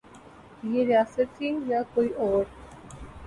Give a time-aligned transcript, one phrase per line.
[0.63, 2.43] یہ ریاست تھی یا کوئی اور؟